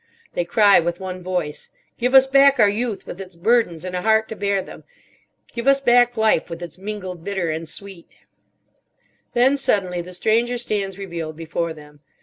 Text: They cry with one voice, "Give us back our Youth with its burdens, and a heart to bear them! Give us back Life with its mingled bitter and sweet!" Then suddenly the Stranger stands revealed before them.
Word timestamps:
They 0.33 0.45
cry 0.45 0.79
with 0.79 0.99
one 0.99 1.21
voice, 1.21 1.69
"Give 1.99 2.15
us 2.15 2.25
back 2.25 2.59
our 2.59 2.67
Youth 2.67 3.05
with 3.05 3.21
its 3.21 3.35
burdens, 3.35 3.85
and 3.85 3.95
a 3.95 4.01
heart 4.01 4.27
to 4.29 4.35
bear 4.35 4.59
them! 4.63 4.83
Give 5.53 5.67
us 5.67 5.79
back 5.79 6.17
Life 6.17 6.49
with 6.49 6.63
its 6.63 6.79
mingled 6.79 7.23
bitter 7.23 7.51
and 7.51 7.69
sweet!" 7.69 8.15
Then 9.33 9.57
suddenly 9.57 10.01
the 10.01 10.13
Stranger 10.13 10.57
stands 10.57 10.97
revealed 10.97 11.35
before 11.35 11.71
them. 11.73 11.99